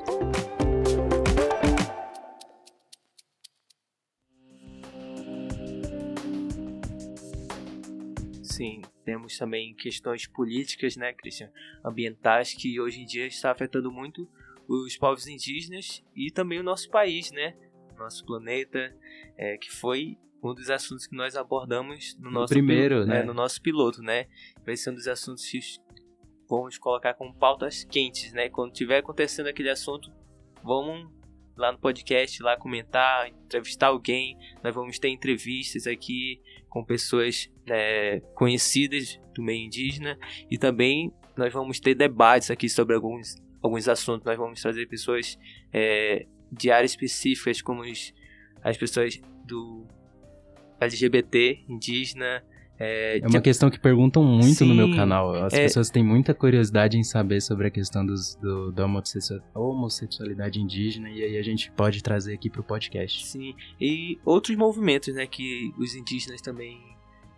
Temos 9.26 9.38
também 9.38 9.74
questões 9.74 10.28
políticas, 10.28 10.96
né, 10.96 11.12
Christian? 11.14 11.50
Ambientais 11.84 12.54
que 12.54 12.80
hoje 12.80 13.02
em 13.02 13.06
dia 13.06 13.26
está 13.26 13.52
afetando 13.52 13.92
muito 13.92 14.30
os 14.68 14.96
povos 14.98 15.28
indígenas 15.28 16.04
e 16.16 16.32
também 16.32 16.60
o 16.60 16.64
nosso 16.64 16.90
país, 16.90 17.32
né? 17.32 17.56
Nosso 17.98 18.26
planeta, 18.26 18.96
é, 19.38 19.58
que 19.58 19.72
foi 19.72 20.18
um 20.44 20.54
dos 20.54 20.70
assuntos 20.70 21.08
que 21.08 21.16
nós 21.16 21.36
abordamos 21.36 22.16
no 22.20 22.30
nosso 22.30 22.54
primeiro, 22.54 22.96
piloto, 22.96 23.10
né? 23.10 23.24
no 23.24 23.34
nosso 23.34 23.62
piloto, 23.62 24.02
né? 24.02 24.28
Vai 24.64 24.76
ser 24.78 24.92
um 24.92 24.94
dos 24.94 25.08
assuntos 25.08 25.48
que 25.50 25.60
vamos 26.48 26.78
colocar 26.78 27.14
como 27.16 27.34
pautas 27.34 27.84
quentes, 27.84 28.32
né? 28.34 28.50
Quando 28.50 28.74
tiver 28.74 29.00
acontecendo 29.00 29.48
aquele 29.48 29.70
assunto, 29.70 30.12
vamos 30.64 31.12
lá 31.58 31.72
no 31.72 31.80
podcast, 31.80 32.44
lá 32.44 32.58
comentar, 32.58 33.28
entrevistar 33.28 33.88
alguém. 33.88 34.38
Nós 34.64 34.76
vamos 34.76 35.00
ter 35.00 35.10
entrevistas 35.10 35.88
aqui 35.88 36.42
com 36.76 36.84
pessoas 36.84 37.50
é, 37.68 38.20
conhecidas 38.34 39.18
do 39.34 39.42
meio 39.42 39.66
indígena 39.66 40.20
e 40.52 40.58
também 40.58 41.10
nós 41.38 41.54
vamos 41.54 41.80
ter 41.80 41.96
debates 41.96 42.52
aqui 42.52 42.68
sobre 42.68 42.94
alguns, 42.94 43.38
alguns 43.62 43.88
assuntos. 43.88 44.26
Nós 44.26 44.38
vamos 44.38 44.62
trazer 44.62 44.86
pessoas 44.86 45.40
é, 45.72 46.26
de 46.52 46.70
áreas 46.70 46.92
específicas, 46.92 47.62
como 47.62 47.82
os, 47.82 48.14
as 48.62 48.76
pessoas 48.76 49.22
do 49.46 49.88
LGBT, 50.82 51.64
indígena, 51.70 52.44
é, 52.78 53.20
é 53.20 53.28
uma 53.28 53.42
questão 53.42 53.70
que 53.70 53.80
perguntam 53.80 54.24
muito 54.24 54.56
Sim, 54.56 54.68
no 54.68 54.76
meu 54.76 54.96
canal. 54.96 55.34
As 55.34 55.54
é... 55.54 55.64
pessoas 55.64 55.90
têm 55.90 56.04
muita 56.04 56.34
curiosidade 56.34 56.98
em 56.98 57.04
saber 57.04 57.42
sobre 57.42 57.68
a 57.68 57.72
questão 57.72 58.06
dos, 58.06 58.36
do, 58.36 58.72
da 58.72 58.86
homossexualidade 59.54 60.60
indígena 60.60 61.10
e 61.10 61.24
aí 61.24 61.38
a 61.38 61.42
gente 61.42 61.72
pode 61.72 62.04
trazer 62.04 62.34
aqui 62.34 62.50
para 62.50 62.62
o 62.62 62.64
podcast. 62.64 63.26
Sim, 63.26 63.56
e 63.80 64.20
outros 64.26 64.58
movimentos 64.58 65.14
né, 65.14 65.26
que 65.26 65.74
os 65.78 65.96
indígenas 65.96 66.42
também 66.42 66.82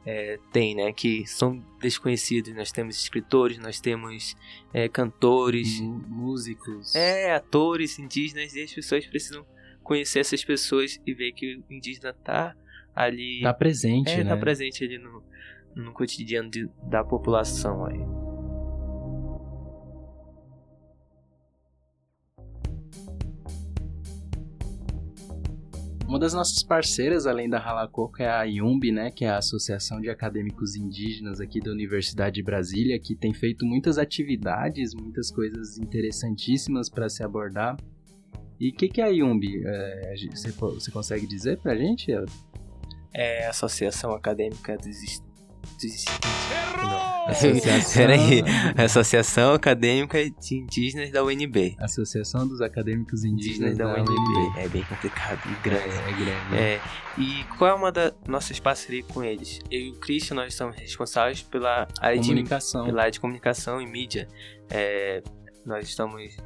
é, 0.05 0.39
têm, 0.51 0.73
né, 0.73 0.91
que 0.91 1.27
são 1.27 1.63
desconhecidos. 1.79 2.55
Nós 2.55 2.71
temos 2.71 2.95
escritores, 2.95 3.59
nós 3.59 3.79
temos 3.79 4.35
é, 4.73 4.89
cantores, 4.89 5.79
músicos, 5.81 6.95
é, 6.95 7.35
atores 7.35 7.99
indígenas 7.99 8.55
e 8.55 8.63
as 8.63 8.73
pessoas 8.73 9.05
precisam 9.05 9.45
conhecer 9.83 10.19
essas 10.19 10.43
pessoas 10.43 10.99
e 11.05 11.13
ver 11.13 11.31
que 11.31 11.57
o 11.69 11.73
indígena 11.73 12.09
está 12.09 12.55
ali. 12.97 13.41
Tá 13.41 13.53
presente, 13.53 14.11
é, 14.11 14.23
né? 14.23 14.29
Tá 14.29 14.37
presente 14.37 14.83
ali 14.83 14.97
no, 14.97 15.23
no 15.75 15.93
cotidiano 15.93 16.49
de, 16.49 16.67
da 16.89 17.03
população 17.03 17.85
aí. 17.85 17.99
Uma 26.07 26.17
das 26.17 26.33
nossas 26.33 26.63
parceiras, 26.63 27.27
além 27.27 27.49
da 27.49 27.59
Ralacoco, 27.59 28.23
é 28.23 28.29
a 28.29 28.43
IUMB, 28.43 28.93
né, 28.93 29.11
que 29.11 29.25
é 29.25 29.29
a 29.29 29.39
Associação 29.39 29.99
de 29.99 30.09
Acadêmicos 30.09 30.73
Indígenas 30.73 31.41
aqui 31.41 31.59
da 31.59 31.69
Universidade 31.69 32.35
de 32.35 32.43
Brasília, 32.43 32.97
que 32.97 33.13
tem 33.13 33.33
feito 33.33 33.65
muitas 33.65 33.97
atividades, 33.97 34.93
muitas 34.95 35.29
coisas 35.29 35.77
interessantíssimas 35.77 36.89
para 36.89 37.09
se 37.09 37.23
abordar. 37.23 37.75
E 38.57 38.69
o 38.69 38.73
que, 38.73 38.87
que 38.87 39.01
é 39.01 39.03
a 39.03 39.09
IUMB? 39.09 39.63
É, 39.65 40.15
você, 40.31 40.49
você 40.51 40.91
consegue 40.91 41.27
dizer 41.27 41.57
para 41.57 41.73
a 41.73 41.75
gente? 41.75 42.09
É 43.17 43.47
a 43.47 43.49
Associação 43.49 44.11
Acadêmica 44.11 44.77
dos, 44.77 45.23
dos 45.81 46.05
Associação... 47.27 47.93
Peraí, 47.95 48.43
Associação 48.77 49.53
Acadêmica 49.53 50.17
de 50.29 50.55
Indígenas 50.55 51.11
da 51.11 51.23
UNB. 51.23 51.75
Associação 51.79 52.47
dos 52.47 52.61
Acadêmicos 52.61 53.23
Indígenas, 53.23 53.73
Indígenas 53.73 53.77
da, 53.77 53.85
da 53.85 54.01
UNB. 54.01 54.11
UNB. 54.11 54.59
É 54.59 54.69
bem 54.69 54.83
complicado 54.83 55.41
e 55.45 55.63
grande. 55.63 55.89
É, 55.89 55.97
é 55.97 56.13
grande. 56.13 56.55
É, 56.55 56.81
e 57.17 57.43
qual 57.57 57.71
é 57.71 57.73
uma 57.73 57.91
das 57.91 58.13
nossas 58.27 58.59
parcerias 58.59 59.07
com 59.07 59.23
eles? 59.23 59.59
Eu 59.71 59.81
e 59.81 59.89
o 59.89 59.99
Christian, 59.99 60.35
nós 60.35 60.53
estamos 60.53 60.75
responsáveis 60.77 61.41
pela 61.41 61.87
área 61.99 62.21
comunicação. 62.21 62.83
de, 62.83 62.87
pela 62.89 63.01
área 63.01 63.11
de 63.11 63.19
comunicação 63.19 63.81
e 63.81 63.87
mídia. 63.87 64.27
É, 64.69 65.23
nós 65.65 65.89
estamos 65.89 66.37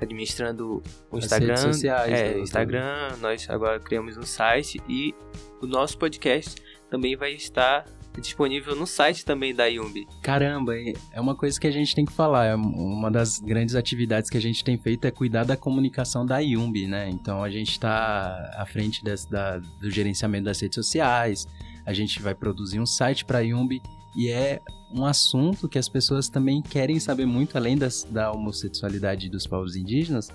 administrando 0.00 0.82
o 1.10 1.18
Instagram, 1.18 1.54
As 1.54 1.62
redes 1.62 1.76
sociais, 1.76 2.12
é, 2.12 2.34
né, 2.34 2.40
Instagram, 2.40 3.16
nós 3.20 3.48
agora 3.48 3.80
criamos 3.80 4.16
um 4.16 4.22
site 4.22 4.80
e 4.88 5.14
o 5.60 5.66
nosso 5.66 5.96
podcast 5.98 6.60
também 6.90 7.16
vai 7.16 7.32
estar 7.32 7.84
disponível 8.20 8.74
no 8.74 8.86
site 8.86 9.24
também 9.24 9.54
da 9.54 9.66
Yumbi. 9.66 10.06
Caramba, 10.22 10.74
é 11.12 11.20
uma 11.20 11.34
coisa 11.34 11.58
que 11.60 11.66
a 11.66 11.70
gente 11.70 11.94
tem 11.94 12.04
que 12.04 12.12
falar. 12.12 12.46
É 12.46 12.54
uma 12.54 13.10
das 13.10 13.38
grandes 13.38 13.74
atividades 13.74 14.30
que 14.30 14.36
a 14.36 14.40
gente 14.40 14.64
tem 14.64 14.78
feito 14.78 15.06
é 15.06 15.10
cuidar 15.10 15.44
da 15.44 15.56
comunicação 15.56 16.24
da 16.24 16.38
Yumbi, 16.38 16.86
né? 16.86 17.08
Então 17.10 17.42
a 17.42 17.50
gente 17.50 17.72
está 17.72 18.54
à 18.56 18.64
frente 18.66 19.04
desse, 19.04 19.30
da, 19.30 19.58
do 19.58 19.90
gerenciamento 19.90 20.44
das 20.44 20.60
redes 20.60 20.76
sociais. 20.76 21.46
A 21.84 21.92
gente 21.92 22.20
vai 22.20 22.34
produzir 22.34 22.80
um 22.80 22.86
site 22.86 23.24
para 23.24 23.38
a 23.38 23.42
Yumbi 23.42 23.82
e 24.16 24.28
é 24.28 24.60
um 24.92 25.04
assunto 25.04 25.68
que 25.68 25.78
as 25.78 25.88
pessoas 25.88 26.28
também 26.28 26.62
querem 26.62 26.98
saber 26.98 27.26
muito, 27.26 27.56
além 27.56 27.76
das, 27.76 28.04
da 28.04 28.30
homossexualidade 28.32 29.28
dos 29.28 29.46
povos 29.46 29.76
indígenas. 29.76 30.28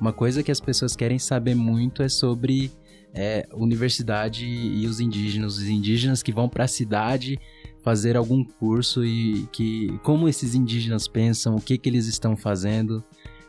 Uma 0.00 0.12
coisa 0.12 0.42
que 0.42 0.50
as 0.50 0.60
pessoas 0.60 0.96
querem 0.96 1.18
saber 1.18 1.54
muito 1.54 2.02
é 2.02 2.08
sobre 2.08 2.70
é, 3.14 3.48
universidade 3.52 4.46
e 4.46 4.86
os 4.86 5.00
indígenas, 5.00 5.56
os 5.56 5.68
indígenas 5.68 6.22
que 6.22 6.32
vão 6.32 6.48
para 6.48 6.64
a 6.64 6.68
cidade 6.68 7.38
fazer 7.82 8.16
algum 8.16 8.44
curso 8.44 9.04
e 9.04 9.46
que 9.52 9.98
como 10.02 10.28
esses 10.28 10.54
indígenas 10.54 11.08
pensam, 11.08 11.56
o 11.56 11.60
que 11.60 11.78
que 11.78 11.88
eles 11.88 12.06
estão 12.06 12.36
fazendo, 12.36 13.02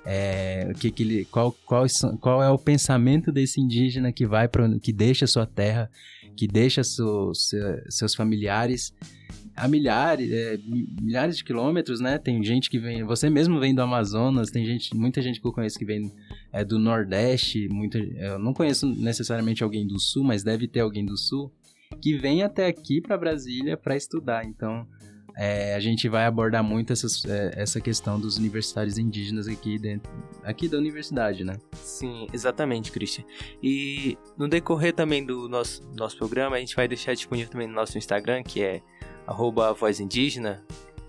é, 0.05 0.71
o 0.71 0.77
que 0.77 0.91
que 0.91 1.03
ele, 1.03 1.25
qual, 1.25 1.55
qual, 1.65 1.85
qual 2.19 2.41
é 2.41 2.49
o 2.49 2.57
pensamento 2.57 3.31
desse 3.31 3.59
indígena 3.59 4.11
que 4.11 4.25
vai 4.25 4.47
para 4.47 4.79
que 4.79 4.93
deixa 4.93 5.27
sua 5.27 5.45
terra, 5.45 5.89
que 6.35 6.47
deixa 6.47 6.83
seu, 6.83 7.33
seu, 7.35 7.81
seus 7.89 8.15
familiares 8.15 8.93
a 9.59 9.67
milhares, 9.67 10.31
é, 10.31 10.57
milhares 11.01 11.37
de 11.37 11.43
quilômetros, 11.43 11.99
né? 11.99 12.17
Tem 12.17 12.41
gente 12.41 12.69
que 12.69 12.79
vem, 12.79 13.03
você 13.03 13.29
mesmo 13.29 13.59
vem 13.59 13.75
do 13.75 13.81
Amazonas, 13.81 14.49
tem 14.49 14.65
gente, 14.65 14.95
muita 14.95 15.21
gente 15.21 15.41
que 15.41 15.45
eu 15.45 15.51
conheço 15.51 15.77
que 15.77 15.83
vem 15.83 16.09
é, 16.53 16.63
do 16.63 16.79
Nordeste, 16.79 17.67
muita, 17.69 17.99
eu 17.99 18.39
não 18.39 18.53
conheço 18.53 18.87
necessariamente 18.87 19.61
alguém 19.61 19.85
do 19.85 19.99
Sul, 19.99 20.23
mas 20.23 20.43
deve 20.43 20.65
ter 20.65 20.79
alguém 20.79 21.05
do 21.05 21.17
Sul 21.17 21.51
que 22.01 22.17
vem 22.17 22.41
até 22.41 22.67
aqui 22.67 23.01
para 23.01 23.17
Brasília 23.17 23.75
para 23.75 23.97
estudar. 23.97 24.45
Então, 24.45 24.87
é, 25.35 25.75
a 25.75 25.79
gente 25.81 26.07
vai 26.07 26.25
abordar 26.25 26.63
muito 26.63 26.93
essas, 26.93 27.25
é, 27.25 27.51
essa 27.55 27.81
questão 27.81 28.17
dos 28.17 28.37
universitários 28.37 28.97
indígenas 28.97 29.47
aqui 29.49 29.77
dentro, 29.77 30.09
aqui 30.43 30.69
da 30.69 30.77
universidade, 30.77 31.43
né? 31.43 31.57
Sim, 31.73 32.27
exatamente, 32.31 32.93
Christian. 32.93 33.25
E 33.61 34.17
no 34.37 34.47
decorrer 34.47 34.93
também 34.93 35.25
do 35.25 35.49
nosso, 35.49 35.81
nosso 35.95 36.17
programa, 36.17 36.55
a 36.55 36.59
gente 36.59 36.75
vai 36.75 36.87
deixar 36.87 37.13
disponível 37.13 37.51
também 37.51 37.67
no 37.67 37.73
nosso 37.73 37.97
Instagram, 37.97 38.41
que 38.41 38.61
é 38.61 38.81
arroba 39.29 39.73
Voz 39.73 39.99
Indígena. 39.99 40.63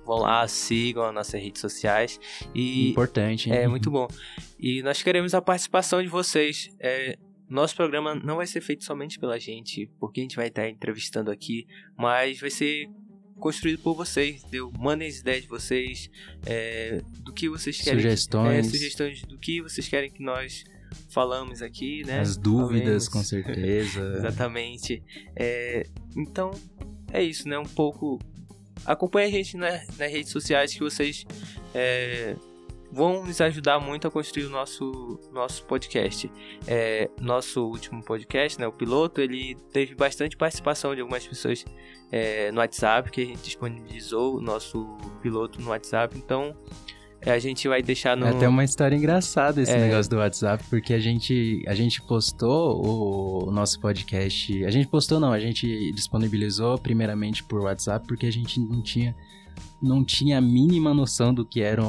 Vão 0.05 0.19
lá, 0.19 0.47
sigam 0.47 1.05
as 1.05 1.15
nossas 1.15 1.41
redes 1.41 1.61
sociais. 1.61 2.21
E 2.55 2.91
Importante, 2.91 3.49
hein? 3.49 3.57
É 3.57 3.69
muito 3.69 3.91
bom. 3.91 4.09
E 4.59 4.83
nós 4.83 5.03
queremos 5.03 5.35
a 5.35 5.41
participação 5.41 6.03
de 6.03 6.09
vocês. 6.09 6.69
É, 6.81 7.17
nosso 7.49 7.75
programa 7.75 8.15
não 8.15 8.37
vai 8.37 8.47
ser 8.47 8.61
feito 8.61 8.85
somente 8.85 9.19
pela 9.19 9.39
gente, 9.39 9.91
porque 9.99 10.21
a 10.21 10.23
gente 10.23 10.37
vai 10.37 10.49
estar 10.49 10.69
entrevistando 10.69 11.31
aqui, 11.31 11.67
mas 11.97 12.41
vai 12.41 12.51
ser 12.51 12.89
construído 13.39 13.81
por 13.81 13.95
vocês. 13.95 14.43
Deu, 14.45 14.71
mandem 14.79 15.09
as 15.09 15.19
ideias 15.19 15.43
de 15.43 15.49
vocês, 15.49 16.11
é, 16.45 17.01
do 17.23 17.33
que 17.33 17.49
vocês 17.49 17.81
querem. 17.81 18.01
Sugestões. 18.01 18.67
É, 18.67 18.71
sugestões 18.71 19.23
do 19.23 19.39
que 19.39 19.63
vocês 19.63 19.89
querem 19.89 20.11
que 20.11 20.23
nós 20.23 20.65
falamos 21.09 21.63
aqui, 21.63 22.05
né? 22.05 22.21
As 22.21 22.37
dúvidas, 22.37 23.07
Falemos. 23.07 23.09
com 23.09 23.23
certeza. 23.23 24.01
Exatamente. 24.19 25.03
É, 25.37 25.87
então, 26.17 26.51
é 27.13 27.23
isso, 27.23 27.49
né? 27.49 27.59
Um 27.59 27.65
pouco. 27.65 28.19
Acompanhe 28.85 29.29
a 29.29 29.31
gente 29.31 29.57
na, 29.57 29.71
nas 29.71 30.11
redes 30.11 30.31
sociais 30.31 30.73
que 30.73 30.81
vocês 30.81 31.27
é, 31.75 32.35
vão 32.91 33.25
nos 33.25 33.41
ajudar 33.41 33.79
muito 33.79 34.09
a 34.09 34.11
construir 34.11 34.47
o 34.47 34.51
nosso, 34.51 35.19
nosso 35.33 35.65
podcast. 35.65 36.31
É, 36.67 37.09
nosso 37.21 37.65
último 37.65 38.03
podcast, 38.03 38.59
né, 38.59 38.67
o 38.67 38.73
piloto, 38.73 39.21
ele 39.21 39.55
teve 39.73 39.95
bastante 39.95 40.37
participação 40.37 40.95
de 40.95 41.01
algumas 41.01 41.27
pessoas 41.27 41.65
é, 42.11 42.51
no 42.51 42.59
WhatsApp, 42.59 43.11
que 43.11 43.23
a 43.23 43.25
gente 43.27 43.43
disponibilizou 43.43 44.37
o 44.37 44.41
nosso 44.41 44.97
piloto 45.23 45.61
no 45.61 45.71
WhatsApp. 45.71 46.17
Então, 46.17 46.57
a 47.27 47.39
gente 47.39 47.69
vai 47.69 47.83
deixar 47.83 48.17
no. 48.17 48.27
É 48.27 48.31
até 48.31 48.49
uma 48.49 48.65
história 48.65 48.97
engraçada 48.97 49.61
esse 49.61 49.71
É. 49.73 49.79
negócio 49.89 50.11
do 50.11 50.17
WhatsApp, 50.17 50.65
porque 50.71 50.95
a 50.95 50.99
gente, 50.99 51.63
a 51.67 51.75
gente 51.75 52.01
postou 52.03 52.85
o, 52.85 53.49
o 53.49 53.51
nosso 53.51 53.79
podcast. 53.81 54.65
A 54.65 54.71
gente 54.71 54.89
postou, 54.89 55.21
não, 55.21 55.33
a 55.33 55.39
gente 55.41 55.93
disponibilizou 55.93 56.79
primeiramente 56.79 57.45
por 57.45 57.61
WhatsApp, 57.63 58.07
porque 58.07 58.27
a 58.27 58.33
gente 58.33 58.59
não 58.61 58.81
tinha, 58.83 59.15
não 59.83 60.05
tinha 60.05 60.39
a 60.39 60.41
mínima 60.41 60.95
noção 60.95 61.35
do 61.35 61.45
que 61.45 61.61
era 61.61 61.83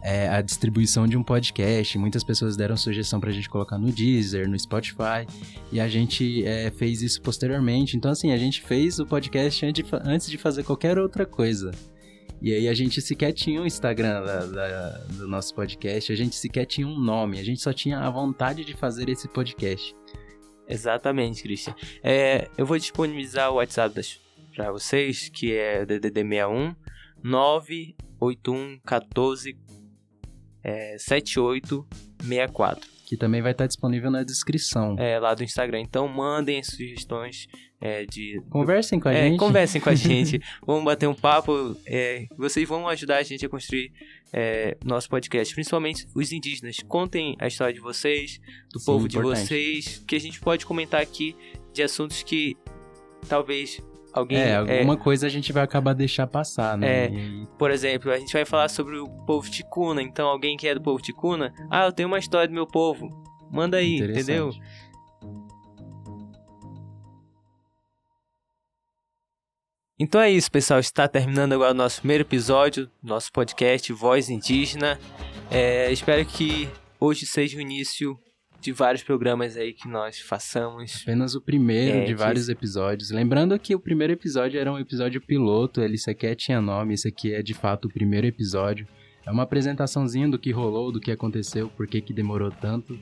é, 0.00 0.28
a 0.28 0.40
distribuição 0.40 1.08
de 1.08 1.16
um 1.16 1.24
podcast. 1.24 1.98
Muitas 1.98 2.22
pessoas 2.22 2.56
deram 2.56 2.76
sugestão 2.76 3.18
pra 3.18 3.32
gente 3.32 3.50
colocar 3.50 3.78
no 3.78 3.90
Deezer, 3.90 4.48
no 4.48 4.56
Spotify, 4.58 5.26
e 5.72 5.80
a 5.80 5.88
gente 5.88 6.44
é, 6.44 6.70
fez 6.70 7.02
isso 7.02 7.20
posteriormente. 7.20 7.96
Então, 7.96 8.10
assim, 8.12 8.30
a 8.30 8.36
gente 8.38 8.62
fez 8.62 9.00
o 9.00 9.06
podcast 9.06 9.66
antes 9.66 9.82
de, 9.82 9.90
fa- 9.90 10.02
antes 10.04 10.30
de 10.30 10.38
fazer 10.38 10.62
qualquer 10.62 10.98
outra 10.98 11.26
coisa. 11.26 11.72
E 12.40 12.52
aí 12.54 12.68
a 12.68 12.74
gente 12.74 13.00
sequer 13.00 13.32
tinha 13.32 13.60
o 13.60 13.66
Instagram 13.66 14.22
da- 14.22 14.46
da- 14.46 14.98
do 15.16 15.26
nosso 15.26 15.54
podcast, 15.54 16.12
a 16.12 16.16
gente 16.16 16.36
sequer 16.36 16.66
tinha 16.66 16.86
um 16.86 16.98
nome, 16.98 17.38
a 17.38 17.44
gente 17.44 17.60
só 17.60 17.72
tinha 17.72 17.98
a 17.98 18.10
vontade 18.10 18.64
de 18.64 18.74
fazer 18.74 19.08
esse 19.08 19.26
podcast. 19.28 19.94
Exatamente, 20.68 21.42
Christian. 21.42 21.74
É, 22.02 22.48
eu 22.56 22.66
vou 22.66 22.78
disponibilizar 22.78 23.50
o 23.50 23.54
WhatsApp 23.56 23.94
das 23.94 24.20
para 24.54 24.70
vocês, 24.72 25.28
que 25.28 25.54
é 25.54 25.86
DDD 25.86 26.22
61 26.22 26.74
981 27.22 28.78
14 28.84 29.56
é, 30.62 30.96
7864 30.98 32.98
que 33.08 33.16
também 33.16 33.40
vai 33.40 33.52
estar 33.52 33.66
disponível 33.66 34.10
na 34.10 34.22
descrição. 34.22 34.94
É, 34.98 35.18
lá 35.18 35.34
do 35.34 35.42
Instagram. 35.42 35.80
Então 35.80 36.06
mandem 36.06 36.62
sugestões 36.62 37.46
é, 37.80 38.04
de. 38.04 38.40
Conversem 38.50 38.98
com 38.98 39.08
a 39.08 39.12
é, 39.12 39.28
gente. 39.28 39.38
Conversem 39.38 39.80
com 39.80 39.90
a 39.90 39.94
gente. 39.96 40.40
vamos 40.66 40.84
bater 40.84 41.08
um 41.08 41.14
papo. 41.14 41.76
É, 41.86 42.26
vocês 42.36 42.68
vão 42.68 42.88
ajudar 42.88 43.18
a 43.18 43.22
gente 43.22 43.46
a 43.46 43.48
construir 43.48 43.92
é, 44.32 44.76
nosso 44.84 45.08
podcast, 45.08 45.54
principalmente 45.54 46.06
os 46.14 46.32
indígenas. 46.32 46.78
Contem 46.86 47.36
a 47.38 47.46
história 47.46 47.72
de 47.72 47.80
vocês, 47.80 48.40
do 48.72 48.80
Sim, 48.80 48.86
povo 48.86 49.06
importante. 49.06 49.36
de 49.36 49.44
vocês, 49.46 50.04
que 50.06 50.16
a 50.16 50.20
gente 50.20 50.40
pode 50.40 50.66
comentar 50.66 51.00
aqui 51.00 51.36
de 51.72 51.82
assuntos 51.82 52.22
que 52.22 52.56
talvez 53.28 53.80
alguém. 54.12 54.38
É, 54.38 54.56
alguma 54.56 54.94
é, 54.94 54.96
coisa 54.96 55.26
a 55.26 55.30
gente 55.30 55.52
vai 55.52 55.62
acabar 55.62 55.92
deixar 55.92 56.26
passar, 56.26 56.76
né? 56.76 57.04
É, 57.04 57.10
por 57.58 57.70
exemplo, 57.70 58.10
a 58.10 58.18
gente 58.18 58.32
vai 58.32 58.44
falar 58.44 58.68
sobre 58.68 58.96
o 58.96 59.06
povo 59.24 59.48
ticuna. 59.50 60.02
Então, 60.02 60.28
alguém 60.28 60.56
que 60.56 60.66
é 60.66 60.74
do 60.74 60.82
povo 60.82 61.00
ticuna, 61.00 61.52
ah, 61.70 61.86
eu 61.86 61.92
tenho 61.92 62.08
uma 62.08 62.18
história 62.18 62.48
do 62.48 62.54
meu 62.54 62.66
povo. 62.66 63.08
Manda 63.50 63.78
aí, 63.78 63.96
entendeu? 63.98 64.50
Então 70.00 70.20
é 70.20 70.30
isso, 70.30 70.48
pessoal. 70.48 70.78
Está 70.78 71.08
terminando 71.08 71.54
agora 71.54 71.72
o 71.72 71.74
nosso 71.74 71.98
primeiro 71.98 72.22
episódio 72.22 72.86
do 73.02 73.08
nosso 73.08 73.32
podcast 73.32 73.92
Voz 73.92 74.30
Indígena. 74.30 74.96
É, 75.50 75.90
espero 75.90 76.24
que 76.24 76.68
hoje 77.00 77.26
seja 77.26 77.58
o 77.58 77.60
início 77.60 78.16
de 78.60 78.70
vários 78.70 79.02
programas 79.02 79.56
aí 79.56 79.72
que 79.72 79.88
nós 79.88 80.20
façamos. 80.20 81.00
Apenas 81.02 81.34
o 81.34 81.40
primeiro 81.40 81.98
é, 81.98 82.04
de 82.04 82.14
vários 82.14 82.48
episódios. 82.48 83.10
Lembrando 83.10 83.58
que 83.58 83.74
o 83.74 83.80
primeiro 83.80 84.12
episódio 84.12 84.60
era 84.60 84.72
um 84.72 84.78
episódio 84.78 85.20
piloto, 85.20 85.80
ele 85.80 85.98
sequer 85.98 86.36
tinha 86.36 86.60
nome, 86.60 86.94
esse 86.94 87.08
aqui 87.08 87.34
é 87.34 87.42
de 87.42 87.54
fato 87.54 87.86
o 87.88 87.92
primeiro 87.92 88.26
episódio. 88.28 88.86
É 89.26 89.32
uma 89.32 89.42
apresentaçãozinha 89.42 90.28
do 90.28 90.38
que 90.38 90.52
rolou, 90.52 90.92
do 90.92 91.00
que 91.00 91.10
aconteceu, 91.10 91.68
por 91.70 91.88
que 91.88 92.00
que 92.00 92.12
demorou 92.12 92.52
tanto. 92.52 92.96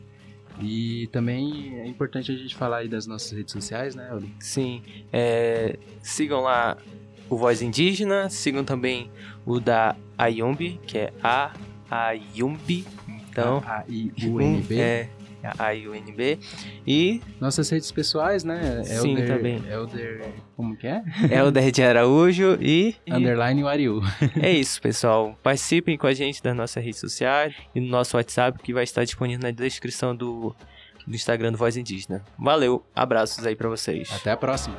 E 0.60 1.08
também 1.12 1.78
é 1.78 1.86
importante 1.86 2.32
a 2.32 2.36
gente 2.36 2.54
falar 2.54 2.78
aí 2.78 2.88
das 2.88 3.06
nossas 3.06 3.32
redes 3.32 3.52
sociais, 3.52 3.94
né, 3.94 4.10
Oli? 4.12 4.34
Sim. 4.40 4.82
É, 5.12 5.78
sigam 6.02 6.40
lá 6.40 6.76
o 7.28 7.36
Voz 7.36 7.60
Indígena, 7.60 8.30
sigam 8.30 8.64
também 8.64 9.10
o 9.44 9.60
da 9.60 9.96
Ayumbi, 10.16 10.80
que 10.86 10.98
é 10.98 11.12
A 11.22 11.52
Ayumbi. 11.90 12.86
Então, 13.30 13.62
A-I-U-N-B. 13.66 14.80
É, 14.80 15.10
a 15.58 15.70
UNB. 15.72 16.38
E. 16.86 17.20
Nossas 17.40 17.68
redes 17.70 17.90
pessoais, 17.90 18.44
né? 18.44 18.82
Sim, 18.84 19.10
Elder, 19.10 19.26
também. 19.26 19.62
Elder. 19.68 20.32
Como 20.56 20.76
que 20.76 20.86
é? 20.86 21.02
Elder 21.30 21.70
de 21.70 21.82
Araújo 21.82 22.58
e. 22.60 22.94
Underline 23.08 23.62
Wariu. 23.62 24.00
é 24.40 24.50
isso, 24.50 24.80
pessoal. 24.80 25.38
Participem 25.42 25.96
com 25.96 26.06
a 26.06 26.14
gente 26.14 26.42
das 26.42 26.56
nossas 26.56 26.82
redes 26.82 27.00
sociais 27.00 27.54
e 27.74 27.80
no 27.80 27.88
nosso 27.88 28.16
WhatsApp, 28.16 28.58
que 28.62 28.72
vai 28.72 28.84
estar 28.84 29.04
disponível 29.04 29.42
na 29.42 29.50
descrição 29.50 30.14
do, 30.14 30.54
do 31.06 31.14
Instagram 31.14 31.52
do 31.52 31.58
Voz 31.58 31.76
Indígena. 31.76 32.24
Valeu, 32.38 32.84
abraços 32.94 33.44
aí 33.44 33.54
para 33.54 33.68
vocês. 33.68 34.10
Até 34.12 34.30
a 34.30 34.36
próxima. 34.36 34.76